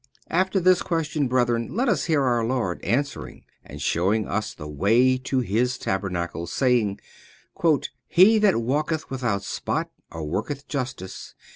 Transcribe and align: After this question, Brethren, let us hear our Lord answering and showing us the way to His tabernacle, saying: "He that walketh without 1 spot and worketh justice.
After 0.31 0.59
this 0.59 0.81
question, 0.81 1.27
Brethren, 1.27 1.75
let 1.75 1.87
us 1.87 2.05
hear 2.05 2.23
our 2.23 2.43
Lord 2.43 2.83
answering 2.83 3.43
and 3.63 3.79
showing 3.79 4.27
us 4.27 4.51
the 4.51 4.67
way 4.67 5.15
to 5.19 5.41
His 5.41 5.77
tabernacle, 5.77 6.47
saying: 6.47 6.99
"He 8.07 8.39
that 8.39 8.59
walketh 8.59 9.11
without 9.11 9.41
1 9.41 9.41
spot 9.41 9.91
and 10.11 10.27
worketh 10.27 10.67
justice. 10.67 11.35